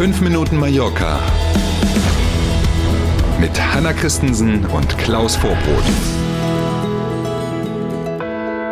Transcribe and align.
5 0.00 0.22
Minuten 0.22 0.56
Mallorca 0.56 1.20
mit 3.38 3.50
Hanna 3.60 3.92
Christensen 3.92 4.64
und 4.64 4.96
Klaus 4.96 5.36
Vorbrot. 5.36 5.84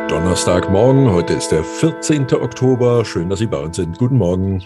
Donnerstagmorgen, 0.09 1.13
heute 1.13 1.35
ist 1.35 1.51
der 1.51 1.63
14. 1.63 2.33
Oktober. 2.33 3.05
Schön, 3.05 3.29
dass 3.29 3.41
Sie 3.41 3.47
bei 3.47 3.59
uns 3.59 3.77
sind. 3.77 3.99
Guten 3.99 4.17
Morgen. 4.17 4.65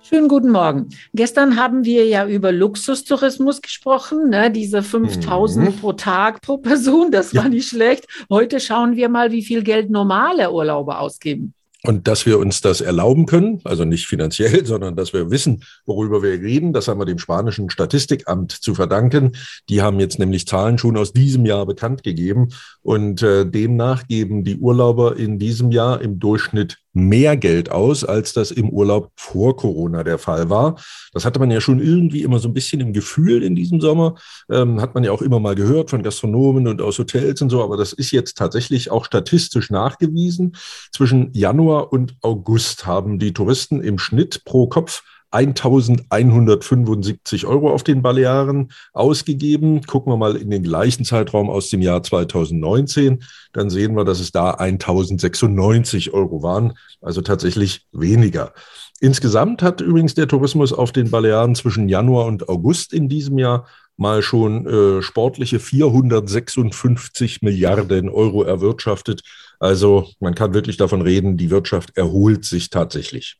Schönen 0.00 0.28
guten 0.28 0.52
Morgen. 0.52 0.88
Gestern 1.14 1.56
haben 1.56 1.84
wir 1.84 2.06
ja 2.06 2.28
über 2.28 2.52
Luxustourismus 2.52 3.60
gesprochen, 3.60 4.30
ne? 4.30 4.52
diese 4.52 4.84
5000 4.84 5.64
mhm. 5.64 5.80
pro 5.80 5.94
Tag 5.94 6.42
pro 6.42 6.58
Person, 6.58 7.10
das 7.10 7.34
war 7.34 7.42
ja. 7.42 7.48
nicht 7.48 7.70
schlecht. 7.70 8.06
Heute 8.30 8.60
schauen 8.60 8.94
wir 8.94 9.08
mal, 9.08 9.32
wie 9.32 9.42
viel 9.42 9.64
Geld 9.64 9.90
normale 9.90 10.52
Urlauber 10.52 11.00
ausgeben. 11.00 11.54
Und 11.84 12.08
dass 12.08 12.26
wir 12.26 12.40
uns 12.40 12.60
das 12.60 12.80
erlauben 12.80 13.26
können, 13.26 13.60
also 13.62 13.84
nicht 13.84 14.06
finanziell, 14.06 14.66
sondern 14.66 14.96
dass 14.96 15.12
wir 15.12 15.30
wissen, 15.30 15.62
worüber 15.86 16.22
wir 16.22 16.32
reden, 16.32 16.72
das 16.72 16.88
haben 16.88 17.00
wir 17.00 17.06
dem 17.06 17.18
spanischen 17.18 17.70
Statistikamt 17.70 18.50
zu 18.50 18.74
verdanken. 18.74 19.36
Die 19.68 19.80
haben 19.80 20.00
jetzt 20.00 20.18
nämlich 20.18 20.46
Zahlen 20.46 20.78
schon 20.78 20.96
aus 20.96 21.12
diesem 21.12 21.46
Jahr 21.46 21.66
bekannt 21.66 22.02
gegeben. 22.02 22.48
Und 22.82 23.22
äh, 23.22 23.46
demnach 23.46 24.08
geben 24.08 24.42
die 24.42 24.56
Urlauber 24.56 25.16
in 25.16 25.38
diesem 25.38 25.70
Jahr 25.70 26.00
im 26.00 26.18
Durchschnitt 26.18 26.78
mehr 26.98 27.36
Geld 27.36 27.70
aus, 27.70 28.04
als 28.04 28.32
das 28.32 28.50
im 28.50 28.70
Urlaub 28.70 29.10
vor 29.16 29.56
Corona 29.56 30.04
der 30.04 30.18
Fall 30.18 30.50
war. 30.50 30.76
Das 31.12 31.24
hatte 31.24 31.38
man 31.38 31.50
ja 31.50 31.60
schon 31.60 31.80
irgendwie 31.80 32.22
immer 32.22 32.38
so 32.38 32.48
ein 32.48 32.54
bisschen 32.54 32.80
im 32.80 32.92
Gefühl 32.92 33.42
in 33.42 33.54
diesem 33.54 33.80
Sommer. 33.80 34.16
Ähm, 34.50 34.80
hat 34.80 34.94
man 34.94 35.04
ja 35.04 35.12
auch 35.12 35.22
immer 35.22 35.40
mal 35.40 35.54
gehört 35.54 35.90
von 35.90 36.02
Gastronomen 36.02 36.66
und 36.66 36.82
aus 36.82 36.98
Hotels 36.98 37.40
und 37.42 37.50
so. 37.50 37.62
Aber 37.62 37.76
das 37.76 37.92
ist 37.92 38.10
jetzt 38.10 38.36
tatsächlich 38.36 38.90
auch 38.90 39.04
statistisch 39.04 39.70
nachgewiesen. 39.70 40.56
Zwischen 40.92 41.32
Januar 41.32 41.92
und 41.92 42.16
August 42.22 42.86
haben 42.86 43.18
die 43.18 43.32
Touristen 43.32 43.80
im 43.80 43.98
Schnitt 43.98 44.44
pro 44.44 44.66
Kopf 44.66 45.02
1175 45.30 47.46
Euro 47.46 47.72
auf 47.72 47.82
den 47.82 48.02
Balearen 48.02 48.70
ausgegeben. 48.92 49.82
Gucken 49.82 50.12
wir 50.12 50.16
mal 50.16 50.36
in 50.36 50.50
den 50.50 50.62
gleichen 50.62 51.04
Zeitraum 51.04 51.50
aus 51.50 51.70
dem 51.70 51.82
Jahr 51.82 52.02
2019, 52.02 53.24
dann 53.52 53.70
sehen 53.70 53.96
wir, 53.96 54.04
dass 54.04 54.20
es 54.20 54.32
da 54.32 54.52
1096 54.52 56.12
Euro 56.12 56.42
waren, 56.42 56.74
also 57.00 57.22
tatsächlich 57.22 57.86
weniger. 57.92 58.52
Insgesamt 59.00 59.62
hat 59.62 59.80
übrigens 59.80 60.14
der 60.14 60.26
Tourismus 60.26 60.72
auf 60.72 60.90
den 60.90 61.10
Balearen 61.10 61.54
zwischen 61.54 61.88
Januar 61.88 62.26
und 62.26 62.48
August 62.48 62.92
in 62.92 63.08
diesem 63.08 63.38
Jahr 63.38 63.66
mal 63.96 64.22
schon 64.22 64.66
äh, 64.66 65.02
sportliche 65.02 65.60
456 65.60 67.42
Milliarden 67.42 68.08
Euro 68.08 68.42
erwirtschaftet. 68.42 69.22
Also 69.60 70.08
man 70.20 70.34
kann 70.34 70.54
wirklich 70.54 70.76
davon 70.76 71.02
reden, 71.02 71.36
die 71.36 71.50
Wirtschaft 71.50 71.96
erholt 71.96 72.44
sich 72.44 72.70
tatsächlich. 72.70 73.38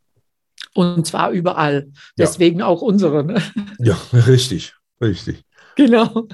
Und 0.75 1.06
zwar 1.06 1.31
überall. 1.31 1.89
Deswegen 2.17 2.61
ja. 2.61 2.67
auch 2.67 2.83
unsere. 2.83 3.25
Ne? 3.25 3.42
Ja, 3.78 3.98
richtig, 4.12 4.75
richtig. 5.01 5.42
Genau. 5.77 6.28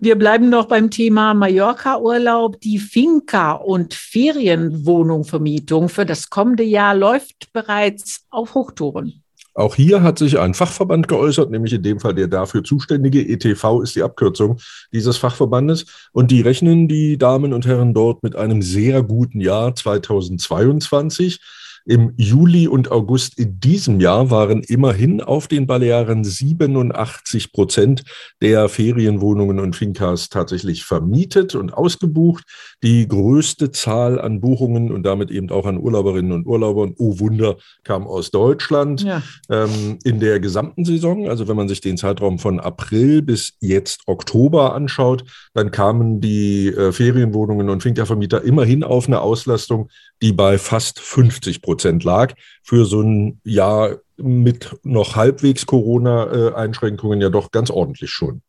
Wir 0.00 0.16
bleiben 0.16 0.50
noch 0.50 0.66
beim 0.66 0.90
Thema 0.90 1.34
Mallorca-Urlaub. 1.34 2.60
Die 2.60 2.78
Finca- 2.78 3.52
und 3.52 3.94
Ferienwohnungvermietung 3.94 5.88
für 5.88 6.04
das 6.04 6.28
kommende 6.30 6.64
Jahr 6.64 6.94
läuft 6.94 7.52
bereits 7.52 8.26
auf 8.30 8.54
Hochtouren. 8.54 9.22
Auch 9.54 9.74
hier 9.74 10.02
hat 10.04 10.18
sich 10.20 10.38
ein 10.38 10.54
Fachverband 10.54 11.08
geäußert, 11.08 11.50
nämlich 11.50 11.72
in 11.72 11.82
dem 11.82 11.98
Fall 11.98 12.14
der 12.14 12.28
dafür 12.28 12.62
zuständige. 12.62 13.26
ETV 13.26 13.80
ist 13.82 13.96
die 13.96 14.04
Abkürzung 14.04 14.60
dieses 14.92 15.16
Fachverbandes. 15.16 15.86
Und 16.12 16.30
die 16.30 16.42
rechnen 16.42 16.86
die 16.86 17.18
Damen 17.18 17.52
und 17.52 17.66
Herren 17.66 17.92
dort 17.92 18.22
mit 18.22 18.36
einem 18.36 18.62
sehr 18.62 19.02
guten 19.02 19.40
Jahr 19.40 19.74
2022. 19.74 21.40
Im 21.88 22.12
Juli 22.18 22.68
und 22.68 22.90
August 22.92 23.38
in 23.38 23.60
diesem 23.60 23.98
Jahr 23.98 24.30
waren 24.30 24.62
immerhin 24.62 25.22
auf 25.22 25.48
den 25.48 25.66
Balearen 25.66 26.22
87 26.22 27.50
Prozent 27.50 28.04
der 28.42 28.68
Ferienwohnungen 28.68 29.58
und 29.58 29.74
Fincas 29.74 30.28
tatsächlich 30.28 30.84
vermietet 30.84 31.54
und 31.54 31.72
ausgebucht. 31.72 32.44
Die 32.82 33.08
größte 33.08 33.70
Zahl 33.70 34.20
an 34.20 34.42
Buchungen 34.42 34.92
und 34.92 35.02
damit 35.04 35.30
eben 35.30 35.48
auch 35.48 35.64
an 35.64 35.78
Urlauberinnen 35.78 36.32
und 36.32 36.46
Urlaubern, 36.46 36.92
oh 36.98 37.20
Wunder, 37.20 37.56
kam 37.84 38.06
aus 38.06 38.30
Deutschland. 38.30 39.02
Ja. 39.02 39.22
Ähm, 39.48 39.98
in 40.04 40.20
der 40.20 40.40
gesamten 40.40 40.84
Saison, 40.84 41.30
also 41.30 41.48
wenn 41.48 41.56
man 41.56 41.68
sich 41.68 41.80
den 41.80 41.96
Zeitraum 41.96 42.38
von 42.38 42.60
April 42.60 43.22
bis 43.22 43.54
jetzt 43.60 44.02
Oktober 44.04 44.74
anschaut, 44.74 45.24
dann 45.54 45.70
kamen 45.70 46.20
die 46.20 46.68
äh, 46.68 46.92
Ferienwohnungen 46.92 47.70
und 47.70 47.82
Finca-Vermieter 47.82 48.42
immerhin 48.42 48.84
auf 48.84 49.06
eine 49.06 49.22
Auslastung, 49.22 49.88
die 50.20 50.34
bei 50.34 50.58
fast 50.58 51.00
50 51.00 51.62
Prozent 51.62 51.77
Prozent 51.78 52.04
lag. 52.04 52.34
Für 52.62 52.84
so 52.84 53.00
ein 53.00 53.40
Jahr 53.44 53.98
mit 54.16 54.76
noch 54.82 55.14
halbwegs 55.14 55.64
Corona-Einschränkungen 55.66 57.20
ja 57.20 57.30
doch 57.30 57.52
ganz 57.52 57.70
ordentlich 57.70 58.10
schon. 58.10 58.42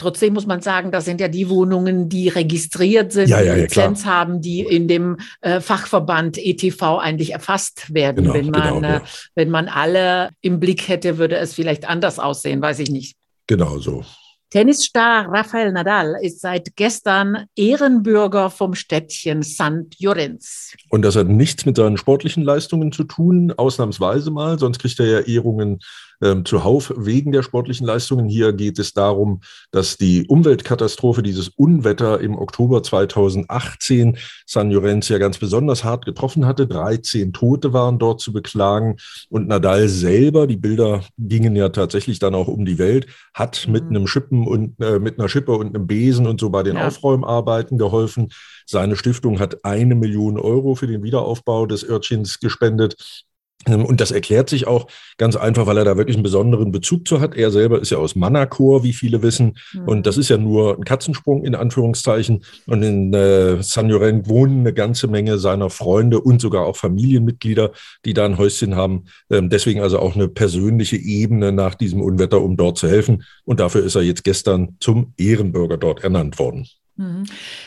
Trotzdem 0.00 0.34
muss 0.34 0.46
man 0.46 0.60
sagen, 0.60 0.92
das 0.92 1.06
sind 1.06 1.20
ja 1.20 1.26
die 1.26 1.48
Wohnungen, 1.48 2.08
die 2.08 2.28
registriert 2.28 3.10
sind, 3.10 3.30
ja, 3.30 3.40
ja, 3.40 3.54
die 3.54 3.62
Lizenz 3.62 4.04
ja, 4.04 4.10
haben, 4.10 4.40
die 4.40 4.60
in 4.60 4.86
dem 4.86 5.16
äh, 5.40 5.60
Fachverband 5.60 6.38
ETV 6.38 6.98
eigentlich 6.98 7.32
erfasst 7.32 7.92
werden. 7.92 8.24
Genau, 8.24 8.34
wenn, 8.34 8.50
man, 8.50 8.74
genau, 8.74 8.96
äh, 8.96 9.00
wenn 9.34 9.50
man 9.50 9.66
alle 9.66 10.28
im 10.40 10.60
Blick 10.60 10.86
hätte, 10.86 11.18
würde 11.18 11.36
es 11.36 11.54
vielleicht 11.54 11.88
anders 11.88 12.20
aussehen, 12.20 12.62
weiß 12.62 12.78
ich 12.78 12.90
nicht. 12.90 13.16
Genau 13.48 13.78
so. 13.78 14.04
Tennisstar 14.50 15.26
Rafael 15.28 15.72
Nadal 15.72 16.16
ist 16.22 16.40
seit 16.40 16.74
gestern 16.74 17.44
Ehrenbürger 17.54 18.48
vom 18.48 18.74
Städtchen 18.74 19.42
St. 19.42 19.94
Jorenz. 19.98 20.72
Und 20.88 21.02
das 21.02 21.16
hat 21.16 21.28
nichts 21.28 21.66
mit 21.66 21.76
seinen 21.76 21.98
sportlichen 21.98 22.44
Leistungen 22.44 22.90
zu 22.90 23.04
tun, 23.04 23.52
ausnahmsweise 23.52 24.30
mal, 24.30 24.58
sonst 24.58 24.78
kriegt 24.78 24.98
er 25.00 25.06
ja 25.06 25.20
Ehrungen 25.20 25.80
ähm, 26.22 26.44
zuhauf 26.44 26.92
wegen 26.96 27.32
der 27.32 27.42
sportlichen 27.42 27.86
Leistungen. 27.86 28.28
Hier 28.28 28.52
geht 28.52 28.78
es 28.78 28.92
darum, 28.92 29.40
dass 29.70 29.96
die 29.96 30.26
Umweltkatastrophe, 30.26 31.22
dieses 31.22 31.48
Unwetter 31.48 32.20
im 32.20 32.36
Oktober 32.36 32.82
2018 32.82 34.18
San 34.46 34.70
Llorenz 34.70 35.08
ja 35.08 35.18
ganz 35.18 35.38
besonders 35.38 35.84
hart 35.84 36.04
getroffen 36.04 36.46
hatte. 36.46 36.66
13 36.66 37.32
Tote 37.32 37.72
waren 37.72 37.98
dort 37.98 38.20
zu 38.20 38.32
beklagen. 38.32 38.96
Und 39.28 39.48
Nadal 39.48 39.88
selber, 39.88 40.46
die 40.46 40.56
Bilder 40.56 41.02
gingen 41.18 41.56
ja 41.56 41.68
tatsächlich 41.68 42.18
dann 42.18 42.34
auch 42.34 42.48
um 42.48 42.64
die 42.64 42.78
Welt, 42.78 43.06
hat 43.34 43.66
mhm. 43.66 43.72
mit 43.72 43.84
einem 43.84 44.06
Schippen 44.06 44.46
und 44.46 44.80
äh, 44.80 44.98
mit 44.98 45.18
einer 45.18 45.28
Schippe 45.28 45.52
und 45.52 45.74
einem 45.74 45.86
Besen 45.86 46.26
und 46.26 46.40
so 46.40 46.50
bei 46.50 46.62
den 46.62 46.76
ja. 46.76 46.86
Aufräumarbeiten 46.86 47.78
geholfen. 47.78 48.28
Seine 48.66 48.96
Stiftung 48.96 49.38
hat 49.38 49.64
eine 49.64 49.94
Million 49.94 50.38
Euro 50.38 50.74
für 50.74 50.86
den 50.86 51.02
Wiederaufbau 51.02 51.66
des 51.66 51.88
Örtchens 51.88 52.38
gespendet. 52.40 53.24
Ähm, 53.66 53.84
und 53.84 54.00
das 54.00 54.10
erklärt 54.10 54.48
sich 54.48 54.66
auch 54.66 54.86
ganz 55.16 55.36
einfach, 55.36 55.66
weil 55.66 55.78
er 55.78 55.84
da 55.84 55.96
wirklich 55.96 56.16
einen 56.16 56.22
besonderen 56.22 56.70
Bezug 56.70 57.08
zu 57.08 57.20
hat. 57.20 57.36
Er 57.36 57.50
selber 57.50 57.80
ist 57.80 57.90
ja 57.90 57.98
aus 57.98 58.14
Manacor, 58.14 58.84
wie 58.84 58.92
viele 58.92 59.22
wissen. 59.22 59.58
Mhm. 59.72 59.88
Und 59.88 60.06
das 60.06 60.16
ist 60.16 60.28
ja 60.28 60.36
nur 60.36 60.76
ein 60.76 60.84
Katzensprung 60.84 61.44
in 61.44 61.54
Anführungszeichen. 61.54 62.44
Und 62.66 62.82
in 62.82 63.12
äh, 63.12 63.62
San 63.62 63.88
Llorent 63.88 64.28
wohnen 64.28 64.60
eine 64.60 64.72
ganze 64.72 65.08
Menge 65.08 65.38
seiner 65.38 65.70
Freunde 65.70 66.20
und 66.20 66.40
sogar 66.40 66.66
auch 66.66 66.76
Familienmitglieder, 66.76 67.72
die 68.04 68.14
da 68.14 68.24
ein 68.24 68.38
Häuschen 68.38 68.76
haben. 68.76 69.04
Ähm, 69.30 69.50
deswegen 69.50 69.80
also 69.80 69.98
auch 69.98 70.14
eine 70.14 70.28
persönliche 70.28 70.96
Ebene 70.96 71.52
nach 71.52 71.74
diesem 71.74 72.00
Unwetter, 72.00 72.40
um 72.40 72.56
dort 72.56 72.78
zu 72.78 72.88
helfen. 72.88 73.24
Und 73.44 73.60
dafür 73.60 73.84
ist 73.84 73.96
er 73.96 74.02
jetzt 74.02 74.24
gestern 74.24 74.76
zum 74.80 75.14
Ehrenbürger 75.16 75.76
dort 75.76 76.04
ernannt 76.04 76.38
worden. 76.38 76.68
Mhm. 76.98 77.24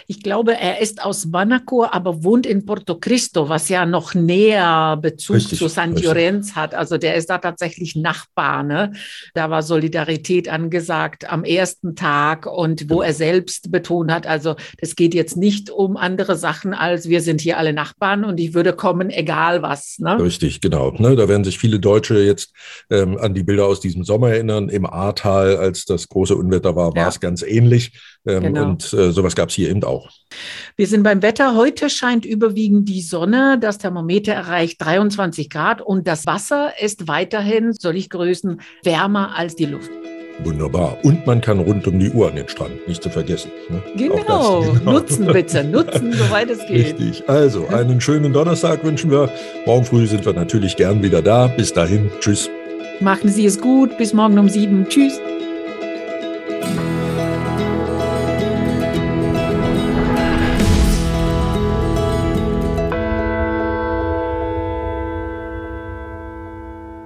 Ich 0.07 0.21
glaube, 0.21 0.53
er 0.53 0.79
ist 0.79 1.03
aus 1.03 1.25
Monaco, 1.25 1.85
aber 1.85 2.23
wohnt 2.23 2.45
in 2.45 2.65
Porto 2.65 2.95
Cristo, 2.95 3.49
was 3.49 3.69
ja 3.69 3.85
noch 3.85 4.13
näher 4.13 4.97
Bezug 5.01 5.37
richtig, 5.37 5.57
zu 5.57 5.67
San 5.67 5.95
Llorenz 5.95 6.55
hat. 6.55 6.75
Also 6.75 6.97
der 6.97 7.15
ist 7.15 7.29
da 7.29 7.37
tatsächlich 7.37 7.95
Nachbar. 7.95 8.63
Ne? 8.63 8.93
Da 9.33 9.49
war 9.49 9.63
Solidarität 9.63 10.49
angesagt 10.49 11.31
am 11.31 11.43
ersten 11.43 11.95
Tag 11.95 12.45
und 12.45 12.89
wo 12.89 13.01
ja. 13.01 13.07
er 13.07 13.13
selbst 13.13 13.71
betont 13.71 14.11
hat, 14.11 14.27
also 14.27 14.55
es 14.77 14.95
geht 14.95 15.13
jetzt 15.13 15.37
nicht 15.37 15.69
um 15.69 15.97
andere 15.97 16.35
Sachen 16.35 16.73
als 16.73 17.07
wir 17.07 17.21
sind 17.21 17.41
hier 17.41 17.57
alle 17.57 17.73
Nachbarn 17.73 18.23
und 18.23 18.39
ich 18.39 18.53
würde 18.53 18.73
kommen, 18.73 19.09
egal 19.09 19.61
was. 19.61 19.97
Ne? 19.99 20.21
Richtig, 20.21 20.61
genau. 20.61 20.91
Ne? 20.91 21.15
Da 21.15 21.29
werden 21.29 21.43
sich 21.43 21.57
viele 21.57 21.79
Deutsche 21.79 22.19
jetzt 22.19 22.53
ähm, 22.89 23.17
an 23.17 23.33
die 23.33 23.43
Bilder 23.43 23.65
aus 23.65 23.79
diesem 23.79 24.03
Sommer 24.03 24.31
erinnern. 24.31 24.69
Im 24.69 24.85
Ahrtal, 24.85 25.57
als 25.57 25.85
das 25.85 26.09
große 26.09 26.35
Unwetter 26.35 26.75
war, 26.75 26.95
war 26.95 27.03
ja. 27.03 27.07
es 27.07 27.19
ganz 27.19 27.43
ähnlich. 27.43 27.93
Ähm, 28.25 28.43
genau. 28.43 28.69
Und 28.69 28.93
äh, 28.93 29.11
sowas 29.11 29.35
gab 29.35 29.49
es 29.49 29.55
hier 29.55 29.69
eben 29.69 29.83
auch. 29.83 30.09
Wir 30.75 30.87
sind 30.87 31.03
beim 31.03 31.21
Wetter. 31.21 31.55
Heute 31.55 31.89
scheint 31.89 32.25
überwiegend 32.25 32.87
die 32.87 33.01
Sonne. 33.01 33.57
Das 33.59 33.79
Thermometer 33.79 34.33
erreicht 34.33 34.81
23 34.81 35.49
Grad 35.49 35.81
und 35.81 36.07
das 36.07 36.25
Wasser 36.25 36.73
ist 36.79 37.07
weiterhin, 37.07 37.73
soll 37.73 37.97
ich 37.97 38.09
grüßen, 38.09 38.61
wärmer 38.83 39.35
als 39.35 39.55
die 39.55 39.65
Luft. 39.65 39.89
Wunderbar. 40.43 40.97
Und 41.03 41.27
man 41.27 41.41
kann 41.41 41.59
rund 41.59 41.87
um 41.87 41.99
die 41.99 42.09
Uhr 42.09 42.29
an 42.29 42.35
den 42.35 42.47
Strand, 42.47 42.87
nicht 42.87 43.03
zu 43.03 43.09
vergessen. 43.09 43.51
Ne? 43.69 43.81
Genau. 43.95 44.61
genau. 44.73 44.91
nutzen 44.91 45.27
bitte, 45.27 45.63
nutzen, 45.63 46.13
soweit 46.13 46.49
es 46.49 46.59
geht. 46.67 46.99
Richtig. 46.99 47.27
Also, 47.29 47.67
einen 47.67 48.01
schönen 48.01 48.33
Donnerstag 48.33 48.83
wünschen 48.83 49.11
wir. 49.11 49.29
Morgen 49.65 49.85
früh 49.85 50.07
sind 50.07 50.25
wir 50.25 50.33
natürlich 50.33 50.75
gern 50.75 51.03
wieder 51.03 51.21
da. 51.21 51.47
Bis 51.47 51.73
dahin, 51.73 52.09
tschüss. 52.19 52.49
Machen 52.99 53.29
Sie 53.29 53.45
es 53.45 53.59
gut. 53.59 53.97
Bis 53.97 54.13
morgen 54.13 54.37
um 54.39 54.49
sieben. 54.49 54.87
Tschüss. 54.87 55.19